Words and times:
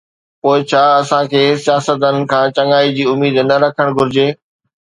پوءِ 0.41 0.59
ڇا 0.69 0.83
اسان 1.01 1.23
کي 1.31 1.41
سياستدانن 1.65 2.23
کان 2.31 2.45
چڱائيءَ 2.55 2.95
جي 2.97 3.03
اميد 3.13 3.35
نه 3.49 3.55
رکڻ 3.67 3.87
گھرجي؟ 3.97 4.27